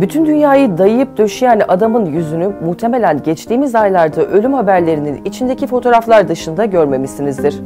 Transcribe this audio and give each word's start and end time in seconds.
Bütün 0.00 0.26
dünyayı 0.26 0.78
dayayıp 0.78 1.16
döşeyen 1.16 1.62
adamın 1.68 2.06
yüzünü 2.06 2.52
muhtemelen 2.64 3.22
geçtiğimiz 3.22 3.74
aylarda 3.74 4.24
ölüm 4.24 4.54
haberlerinin 4.54 5.24
içindeki 5.24 5.66
fotoğraflar 5.66 6.28
dışında 6.28 6.64
görmemişsinizdir. 6.64 7.60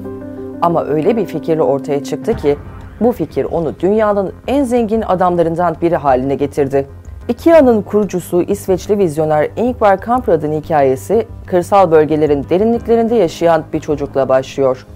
Ama 0.63 0.85
öyle 0.85 1.17
bir 1.17 1.27
fikirle 1.27 1.63
ortaya 1.63 2.05
çıktı 2.05 2.37
ki 2.37 2.57
bu 3.01 3.13
fikir 3.13 3.45
onu 3.45 3.73
dünyanın 3.81 4.33
en 4.47 4.65
zengin 4.65 5.03
adamlarından 5.03 5.77
biri 5.83 5.97
haline 5.97 6.35
getirdi. 6.35 6.87
IKEA'nın 7.29 7.83
kurucusu 7.83 8.43
İsveçli 8.43 8.99
vizyoner 8.99 9.49
Ingvar 9.57 10.01
Kamprad'ın 10.01 10.53
hikayesi 10.53 11.27
kırsal 11.47 11.91
bölgelerin 11.91 12.47
derinliklerinde 12.51 13.15
yaşayan 13.15 13.63
bir 13.73 13.81
çocukla 13.81 14.29
başlıyor. 14.29 14.87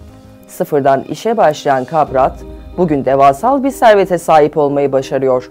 Sıfırdan 0.48 1.03
işe 1.03 1.37
başlayan 1.37 1.84
Kamprad 1.84 2.39
bugün 2.79 3.04
devasal 3.04 3.64
bir 3.64 3.71
servete 3.71 4.18
sahip 4.18 4.57
olmayı 4.57 4.93
başarıyor. 4.93 5.50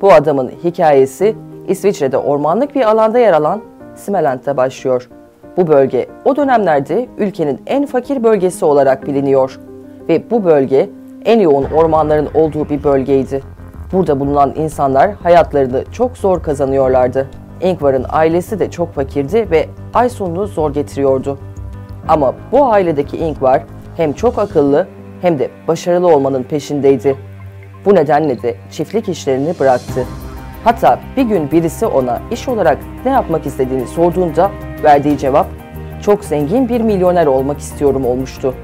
Bu 0.00 0.12
adamın 0.12 0.50
hikayesi 0.64 1.36
İsviçre'de 1.68 2.18
ormanlık 2.18 2.74
bir 2.74 2.90
alanda 2.90 3.18
yer 3.18 3.32
alan 3.32 3.60
Smeland'da 3.94 4.56
başlıyor. 4.56 5.08
Bu 5.56 5.66
bölge 5.66 6.06
o 6.24 6.36
dönemlerde 6.36 7.08
ülkenin 7.18 7.60
en 7.66 7.86
fakir 7.86 8.24
bölgesi 8.24 8.64
olarak 8.64 9.06
biliniyor 9.06 9.60
ve 10.08 10.30
bu 10.30 10.44
bölge 10.44 10.90
en 11.24 11.40
yoğun 11.40 11.64
ormanların 11.64 12.28
olduğu 12.34 12.68
bir 12.68 12.84
bölgeydi. 12.84 13.42
Burada 13.92 14.20
bulunan 14.20 14.52
insanlar 14.56 15.12
hayatlarını 15.12 15.84
çok 15.92 16.18
zor 16.18 16.42
kazanıyorlardı. 16.42 17.30
Ingvar'ın 17.60 18.06
ailesi 18.08 18.58
de 18.58 18.70
çok 18.70 18.94
fakirdi 18.94 19.50
ve 19.50 19.66
ay 19.94 20.08
sonunu 20.08 20.46
zor 20.46 20.74
getiriyordu. 20.74 21.38
Ama 22.08 22.34
bu 22.52 22.64
ailedeki 22.64 23.16
Ingvar 23.16 23.62
hem 23.96 24.12
çok 24.12 24.38
akıllı 24.38 24.86
hem 25.22 25.38
de 25.38 25.50
başarılı 25.68 26.08
olmanın 26.08 26.42
peşindeydi. 26.42 27.16
Bu 27.86 27.94
nedenle 27.94 28.42
de 28.42 28.54
çiftlik 28.70 29.08
işlerini 29.08 29.54
bıraktı. 29.60 30.06
Hatta 30.64 31.00
bir 31.16 31.22
gün 31.22 31.50
birisi 31.50 31.86
ona 31.86 32.20
iş 32.30 32.48
olarak 32.48 32.78
ne 33.04 33.10
yapmak 33.10 33.46
istediğini 33.46 33.86
sorduğunda 33.86 34.50
verdiği 34.82 35.18
cevap 35.18 35.46
çok 36.02 36.24
zengin 36.24 36.68
bir 36.68 36.80
milyoner 36.80 37.26
olmak 37.26 37.58
istiyorum 37.58 38.06
olmuştu. 38.06 38.54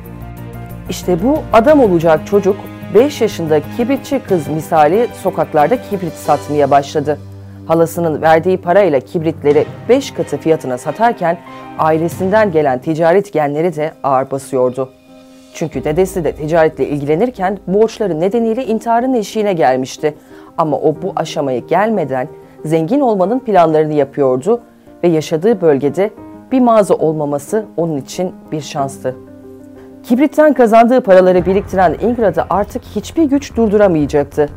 İşte 0.90 1.22
bu 1.22 1.38
adam 1.52 1.80
olacak 1.80 2.26
çocuk 2.26 2.56
5 2.94 3.20
yaşında 3.20 3.60
kibritçi 3.76 4.18
kız 4.18 4.48
misali 4.48 5.08
sokaklarda 5.22 5.82
kibrit 5.82 6.12
satmaya 6.12 6.70
başladı. 6.70 7.18
Halasının 7.66 8.22
verdiği 8.22 8.56
parayla 8.56 9.00
kibritleri 9.00 9.66
5 9.88 10.10
katı 10.10 10.38
fiyatına 10.38 10.78
satarken 10.78 11.38
ailesinden 11.78 12.52
gelen 12.52 12.78
ticaret 12.78 13.32
genleri 13.32 13.76
de 13.76 13.92
ağır 14.02 14.30
basıyordu. 14.30 14.92
Çünkü 15.54 15.84
dedesi 15.84 16.24
de 16.24 16.32
ticaretle 16.32 16.88
ilgilenirken 16.88 17.58
borçları 17.66 18.20
nedeniyle 18.20 18.66
intiharın 18.66 19.14
eşiğine 19.14 19.52
gelmişti. 19.52 20.14
Ama 20.58 20.76
o 20.76 20.94
bu 21.02 21.12
aşamaya 21.16 21.58
gelmeden 21.58 22.28
zengin 22.64 23.00
olmanın 23.00 23.38
planlarını 23.38 23.92
yapıyordu 23.92 24.60
ve 25.04 25.08
yaşadığı 25.08 25.60
bölgede 25.60 26.10
bir 26.52 26.60
mağaza 26.60 26.94
olmaması 26.94 27.64
onun 27.76 27.96
için 27.96 28.32
bir 28.52 28.60
şanstı. 28.60 29.16
Kibritten 30.02 30.52
kazandığı 30.52 31.00
paraları 31.00 31.46
biriktiren 31.46 31.96
Ingrad'ı 32.02 32.44
artık 32.50 32.82
hiçbir 32.82 33.24
güç 33.24 33.56
durduramayacaktı. 33.56 34.48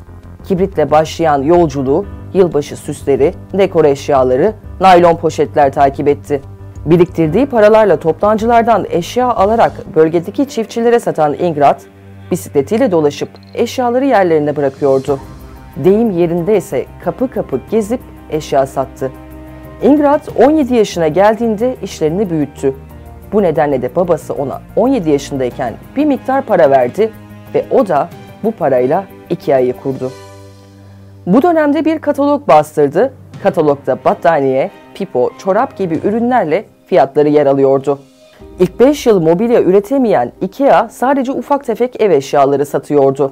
Kibritle 0.44 0.92
başlayan 0.92 1.42
yolculuğu, 1.42 2.06
yılbaşı 2.34 2.78
süsleri, 2.78 3.34
dekor 3.54 3.86
eşyaları, 3.86 4.54
naylon 4.82 5.16
poşetler 5.16 5.73
takip 5.73 6.08
etti. 6.08 6.42
Biriktirdiği 6.86 7.45
paralarla 7.45 8.00
toptancılardan 8.00 8.86
eşya 8.89 9.28
alarak 9.28 9.95
bölgedeki 9.95 10.50
çiftçilere 10.50 11.00
satan 11.00 11.33
Ingrad, 11.33 11.81
bisikletiyle 12.31 12.92
dolaşıp 12.92 13.30
eşyaları 13.53 14.05
yerlerine 14.05 14.55
bırakıyordu. 14.55 15.19
Deyim 15.75 16.11
yerinde 16.11 16.58
ise 16.58 16.86
kapı 17.03 17.31
kapı 17.31 17.60
gezip 17.71 17.99
eşya 18.30 18.65
sattı. 18.65 19.11
Ingrad 19.83 20.21
17 20.36 20.76
yaşına 20.76 21.08
geldiğinde 21.08 21.76
işlerini 21.83 22.30
büyüttü. 22.30 22.73
Bu 23.33 23.43
nedenle 23.43 23.81
de 23.81 23.95
babası 23.95 24.33
ona 24.33 24.61
17 24.76 25.10
yaşındayken 25.10 25.73
bir 25.95 26.05
miktar 26.05 26.42
para 26.42 26.70
verdi 26.70 27.11
ve 27.55 27.65
o 27.71 27.87
da 27.87 28.10
bu 28.43 28.52
parayla 28.52 29.04
Ikea'yı 29.30 29.73
kurdu. 29.73 30.11
Bu 31.26 31.42
dönemde 31.42 31.86
bir 31.86 31.99
katalog 31.99 32.48
bastırdı. 32.48 33.14
Katalogda 33.43 33.98
battaniye, 34.05 34.71
pipo, 34.95 35.30
çorap 35.37 35.77
gibi 35.77 35.99
ürünlerle 36.04 36.65
fiyatları 36.86 37.30
yer 37.30 37.46
alıyordu. 37.46 38.00
İlk 38.60 38.80
5 38.80 39.08
yıl 39.08 39.22
mobilya 39.22 39.62
üretemeyen 39.62 40.32
IKEA 40.42 40.90
sadece 40.90 41.32
ufak 41.32 41.66
tefek 41.66 42.02
ev 42.02 42.12
eşyaları 42.12 42.66
satıyordu. 42.66 43.32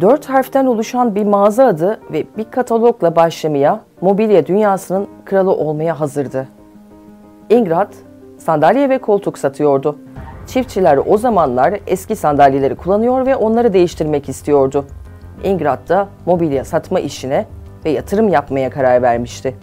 4 0.00 0.26
harften 0.26 0.66
oluşan 0.66 1.14
bir 1.14 1.24
mağaza 1.24 1.66
adı 1.66 2.00
ve 2.12 2.24
bir 2.38 2.44
katalogla 2.50 3.16
başlamaya, 3.16 3.80
mobilya 4.00 4.46
dünyasının 4.46 5.08
kralı 5.24 5.50
olmaya 5.50 6.00
hazırdı. 6.00 6.48
Ingrad 7.50 7.92
sandalye 8.38 8.88
ve 8.88 8.98
koltuk 8.98 9.38
satıyordu. 9.38 9.98
Çiftçiler 10.46 10.98
o 11.06 11.18
zamanlar 11.18 11.80
eski 11.86 12.16
sandalyeleri 12.16 12.74
kullanıyor 12.74 13.26
ve 13.26 13.36
onları 13.36 13.72
değiştirmek 13.72 14.28
istiyordu. 14.28 14.84
Ingrad 15.44 15.88
da 15.88 16.08
mobilya 16.26 16.64
satma 16.64 17.00
işine 17.00 17.46
ve 17.84 17.90
yatırım 17.90 18.28
yapmaya 18.28 18.70
karar 18.70 19.02
vermişti. 19.02 19.54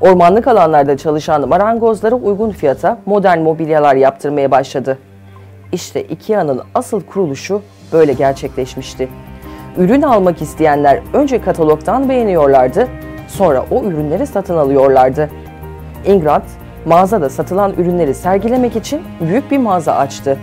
Ormanlık 0.00 0.48
alanlarda 0.48 0.96
çalışan 0.96 1.48
marangozlara 1.48 2.14
uygun 2.14 2.50
fiyata 2.50 2.98
modern 3.06 3.38
mobilyalar 3.38 3.94
yaptırmaya 3.94 4.50
başladı. 4.50 4.98
İşte 5.72 6.02
IKEA'nın 6.02 6.60
asıl 6.74 7.00
kuruluşu 7.00 7.62
böyle 7.92 8.12
gerçekleşmişti. 8.12 9.08
Ürün 9.76 10.02
almak 10.02 10.42
isteyenler 10.42 11.00
önce 11.12 11.40
katalogdan 11.40 12.08
beğeniyorlardı, 12.08 12.88
sonra 13.28 13.64
o 13.70 13.84
ürünleri 13.84 14.26
satın 14.26 14.56
alıyorlardı. 14.56 15.30
Ingrad, 16.06 16.44
mağazada 16.86 17.30
satılan 17.30 17.72
ürünleri 17.72 18.14
sergilemek 18.14 18.76
için 18.76 19.02
büyük 19.20 19.50
bir 19.50 19.58
mağaza 19.58 19.92
açtı. 19.92 20.38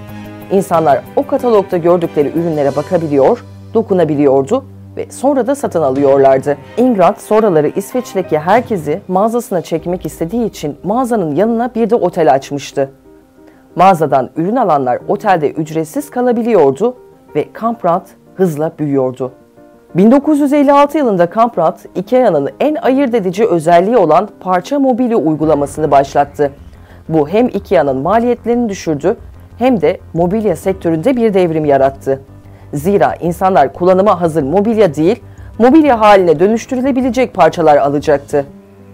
İnsanlar 0.52 1.02
o 1.16 1.28
katalogda 1.28 1.78
gördükleri 1.78 2.31
ürünlere 2.40 2.75
bakabiliyor, 2.75 3.46
dokunabiliyordu 3.74 4.66
ve 4.98 5.12
sonra 5.12 5.48
da 5.48 5.56
satın 5.56 5.81
alıyorlardı. 5.81 6.58
Ingrad 6.78 7.18
sonraları 7.18 7.68
İsveç'teki 7.68 8.40
herkesi 8.40 9.02
mağazasına 9.08 9.62
çekmek 9.62 10.06
istediği 10.06 10.46
için 10.46 10.78
mağazanın 10.84 11.36
yanına 11.36 11.76
bir 11.76 11.90
de 11.90 11.96
otel 11.96 12.34
açmıştı. 12.34 12.90
Mağazadan 13.76 14.30
ürün 14.36 14.56
alanlar 14.56 15.00
otelde 15.08 15.52
ücretsiz 15.52 16.09
kalabiliyordu 16.09 16.98
ve 17.36 17.54
Kamprad 17.54 18.08
hızla 18.36 18.72
büyüyordu. 18.80 19.31
1956 19.96 20.98
yılında 20.98 21.30
Kamprad, 21.30 21.80
IKEA'nın 21.96 22.50
en 22.60 22.75
ayırt 22.75 23.14
edici 23.14 23.46
özelliği 23.46 23.98
olan 23.98 24.30
parça 24.40 24.80
mobilya 24.80 25.18
uygulamasını 25.18 25.92
başlattı. 25.92 26.52
Bu 27.10 27.30
hem 27.30 27.48
IKEA'nın 27.48 27.98
maliyetlerini 27.98 28.70
düşürdü 28.70 29.18
hem 29.58 29.81
de 29.81 30.00
mobilya 30.14 30.56
sektöründe 30.56 31.16
bir 31.16 31.34
devrim 31.34 31.66
yarattı. 31.66 32.20
Zira 32.74 33.16
insanlar 33.16 33.74
kullanıma 33.74 34.22
hazır 34.22 34.44
mobilya 34.44 34.96
değil, 34.96 35.24
mobilya 35.60 36.00
haline 36.00 36.40
dönüştürülebilecek 36.40 37.34
parçalar 37.34 37.78
alacaktı. 37.78 38.46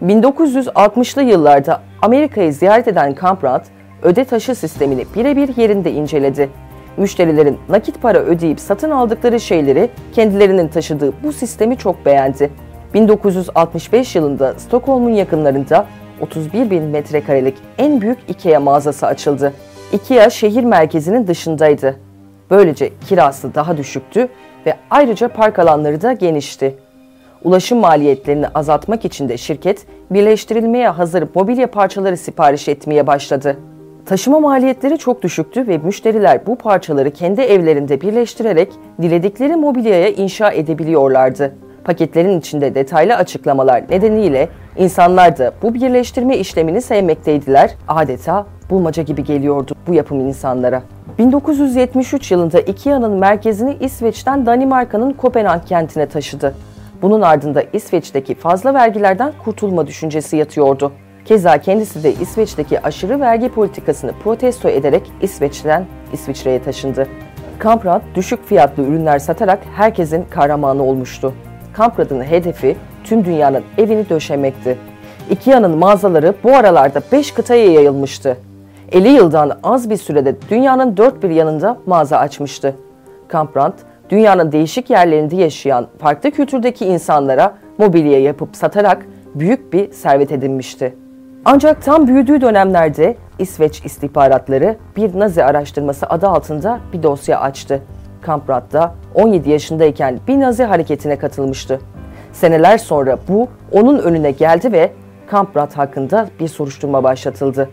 1960'lı 0.05 1.21
yıllarda 1.21 1.81
Amerika'yı 2.01 2.53
ziyaret 2.53 2.87
eden 2.87 3.15
Kamprad, 3.15 3.65
öde 4.03 4.23
taşı 4.23 4.55
sistemini 4.55 5.05
birebir 5.15 5.57
yerinde 5.57 5.91
inceledi. 5.91 6.49
Müşterilerin 6.97 7.57
nakit 7.69 8.01
para 8.01 8.19
ödeyip 8.19 8.59
satın 8.59 8.91
aldıkları 8.91 9.39
şeyleri 9.39 9.89
kendilerinin 10.13 10.67
taşıdığı 10.67 11.13
bu 11.23 11.33
sistemi 11.33 11.77
çok 11.77 12.05
beğendi. 12.05 12.49
1965 12.93 14.15
yılında 14.15 14.53
Stockholm'un 14.53 15.09
yakınlarında 15.09 15.85
31 16.21 16.69
bin 16.69 16.83
metrekarelik 16.83 17.57
en 17.77 18.01
büyük 18.01 18.17
IKEA 18.27 18.59
mağazası 18.59 19.07
açıldı. 19.07 19.53
IKEA 19.93 20.29
şehir 20.29 20.63
merkezinin 20.63 21.27
dışındaydı. 21.27 22.08
Böylece 22.49 22.89
kirası 23.07 23.55
daha 23.55 23.77
düşüktü 23.77 24.27
ve 24.65 24.73
ayrıca 24.89 25.27
park 25.27 25.59
alanları 25.59 26.01
da 26.01 26.13
genişti. 26.13 26.75
Ulaşım 27.43 27.79
maliyetlerini 27.79 28.47
azaltmak 28.47 29.05
için 29.05 29.29
de 29.29 29.37
şirket 29.37 29.85
birleştirilmeye 30.11 30.89
hazır 30.89 31.27
mobilya 31.35 31.71
parçaları 31.71 32.17
sipariş 32.17 32.67
etmeye 32.67 33.07
başladı. 33.07 33.57
Taşıma 34.05 34.39
maliyetleri 34.39 34.97
çok 34.97 35.21
düşüktü 35.21 35.67
ve 35.67 35.77
müşteriler 35.77 36.45
bu 36.47 36.55
parçaları 36.55 37.11
kendi 37.11 37.41
evlerinde 37.41 38.01
birleştirerek 38.01 38.71
diledikleri 39.01 39.55
mobilyaya 39.55 40.09
inşa 40.09 40.51
edebiliyorlardı. 40.51 41.55
Paketlerin 41.83 42.39
içinde 42.39 42.75
detaylı 42.75 43.15
açıklamalar 43.15 43.83
nedeniyle 43.89 44.49
insanlar 44.77 45.37
da 45.37 45.53
bu 45.61 45.73
birleştirme 45.73 46.37
işlemini 46.37 46.81
sevmekteydiler. 46.81 47.71
Adeta 47.87 48.45
bulmaca 48.69 49.03
gibi 49.03 49.23
geliyordu 49.23 49.75
bu 49.87 49.93
yapım 49.93 50.19
insanlara. 50.19 50.81
1973 51.19 52.31
yılında 52.31 52.59
IKEA'nın 52.59 53.11
merkezini 53.11 53.77
İsveç'ten 53.79 54.45
Danimarka'nın 54.45 55.13
Kopenhag 55.13 55.65
kentine 55.65 56.05
taşıdı. 56.05 56.55
Bunun 57.01 57.21
ardında 57.21 57.63
İsveç'teki 57.73 58.35
fazla 58.35 58.73
vergilerden 58.73 59.33
kurtulma 59.43 59.87
düşüncesi 59.87 60.37
yatıyordu. 60.37 60.91
Keza 61.25 61.57
kendisi 61.57 62.03
de 62.03 62.13
İsveç'teki 62.13 62.81
aşırı 62.81 63.19
vergi 63.19 63.49
politikasını 63.49 64.11
protesto 64.23 64.69
ederek 64.69 65.11
İsveç'ten 65.21 65.85
İsviçre'ye 66.13 66.63
taşındı. 66.63 67.07
Kamprad 67.57 68.01
düşük 68.15 68.45
fiyatlı 68.45 68.83
ürünler 68.83 69.19
satarak 69.19 69.59
herkesin 69.75 70.25
kahramanı 70.29 70.83
olmuştu. 70.83 71.33
Kamprad'ın 71.73 72.23
hedefi 72.23 72.77
tüm 73.03 73.25
dünyanın 73.25 73.63
evini 73.77 74.09
döşemekti. 74.09 74.77
Ikea'nın 75.29 75.77
mağazaları 75.77 76.33
bu 76.43 76.55
aralarda 76.55 77.01
5 77.11 77.31
kıtaya 77.31 77.71
yayılmıştı. 77.71 78.37
50 78.91 79.07
yıldan 79.07 79.59
az 79.63 79.89
bir 79.89 79.97
sürede 79.97 80.35
dünyanın 80.49 80.97
dört 80.97 81.23
bir 81.23 81.29
yanında 81.29 81.77
mağaza 81.85 82.17
açmıştı. 82.17 82.75
Kamprad, 83.27 83.73
dünyanın 84.09 84.51
değişik 84.51 84.89
yerlerinde 84.89 85.35
yaşayan 85.35 85.87
farklı 85.99 86.31
kültürdeki 86.31 86.85
insanlara 86.85 87.53
mobilya 87.77 88.19
yapıp 88.19 88.55
satarak 88.55 89.05
büyük 89.35 89.73
bir 89.73 89.91
servet 89.91 90.31
edinmişti. 90.31 90.95
Ancak 91.45 91.81
tam 91.81 92.07
büyüdüğü 92.07 92.41
dönemlerde 92.41 93.15
İsveç 93.39 93.85
istihbaratları 93.85 94.77
bir 94.95 95.19
Nazi 95.19 95.43
araştırması 95.43 96.05
adı 96.05 96.27
altında 96.27 96.79
bir 96.93 97.03
dosya 97.03 97.39
açtı. 97.39 97.81
Kamprad 98.21 98.73
da 98.73 98.93
17 99.15 99.49
yaşındayken 99.49 100.19
bir 100.27 100.39
Nazi 100.39 100.63
hareketine 100.63 101.17
katılmıştı. 101.17 101.79
Seneler 102.33 102.77
sonra 102.77 103.17
bu 103.27 103.47
onun 103.71 103.99
önüne 103.99 104.31
geldi 104.31 104.71
ve 104.71 104.91
Kamprad 105.27 105.73
hakkında 105.73 106.27
bir 106.39 106.47
soruşturma 106.47 107.03
başlatıldı. 107.03 107.69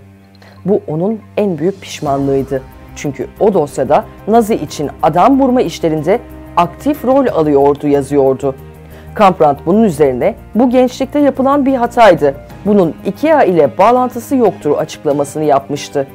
Bu 0.67 0.81
onun 0.89 1.21
en 1.37 1.59
büyük 1.59 1.81
pişmanlığıydı. 1.81 2.63
Çünkü 2.97 3.27
o 3.41 3.55
dosyada 3.55 4.05
Nazi 4.29 4.55
için 4.55 4.91
adam 5.03 5.41
vurma 5.41 5.61
işlerinde 5.63 6.21
aktif 6.57 7.05
rol 7.05 7.27
alıyordu 7.27 7.89
yazıyordu. 7.89 8.55
Kamprad 9.15 9.59
bunun 9.67 9.85
üzerine 9.85 10.35
bu 10.55 10.71
gençlikte 10.71 11.19
yapılan 11.19 11.67
bir 11.67 11.75
hataydı. 11.75 12.35
Bunun 12.67 12.95
IKEA 13.07 13.45
ile 13.45 13.79
bağlantısı 13.79 14.37
yoktur 14.37 14.79
açıklamasını 14.79 15.45
yapmıştı. 15.45 16.07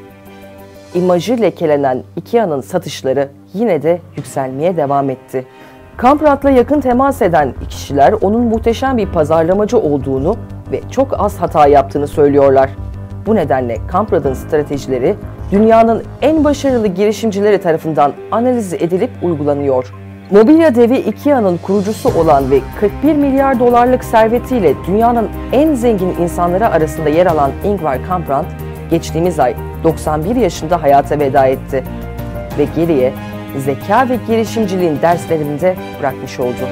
İmajı 0.94 1.42
lekelenen 1.42 2.04
IKEA'nın 2.16 2.62
satışları 2.62 3.30
yine 3.54 3.84
de 3.84 4.00
yükselmeye 4.18 4.78
devam 4.78 5.10
etti. 5.10 5.46
Kamprad'la 5.98 6.50
yakın 6.50 6.82
temas 6.82 7.22
eden 7.22 7.54
kişiler 7.70 8.14
onun 8.22 8.42
muhteşem 8.42 8.98
bir 8.98 9.08
pazarlamacı 9.08 9.78
olduğunu 9.78 10.36
ve 10.72 10.82
çok 10.92 11.20
az 11.20 11.38
hata 11.38 11.68
yaptığını 11.68 12.08
söylüyorlar. 12.08 12.70
Bu 13.26 13.36
nedenle 13.36 13.78
Kamprad'ın 13.88 14.34
stratejileri 14.34 15.16
dünyanın 15.52 16.04
en 16.22 16.44
başarılı 16.44 16.88
girişimcileri 16.88 17.62
tarafından 17.62 18.14
analiz 18.32 18.74
edilip 18.74 19.10
uygulanıyor. 19.24 19.94
Mobilya 20.32 20.76
devi 20.76 20.98
IKEA'nın 20.98 21.58
kurucusu 21.58 22.10
olan 22.10 22.52
ve 22.52 22.60
41 22.80 23.16
milyar 23.16 23.60
dolarlık 23.60 24.04
servetiyle 24.04 24.74
dünyanın 24.88 25.30
en 25.52 25.74
zengin 25.74 26.16
insanları 26.22 26.68
arasında 26.68 27.10
yer 27.10 27.26
alan 27.26 27.52
Ingvar 27.64 28.06
Kamprad, 28.08 28.46
geçtiğimiz 28.90 29.40
ay 29.40 29.56
91 29.84 30.36
yaşında 30.36 30.84
hayata 30.84 31.20
veda 31.20 31.46
etti 31.46 31.84
ve 32.58 32.66
geriye 32.76 33.14
zeka 33.58 34.10
ve 34.10 34.18
girişimciliğin 34.28 35.02
derslerinde 35.02 35.76
bırakmış 36.00 36.40
oldu. 36.40 36.68